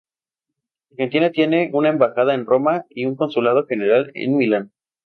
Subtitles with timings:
[0.93, 4.71] Argentina tiene una embajada en Roma y un consulado general en Milán.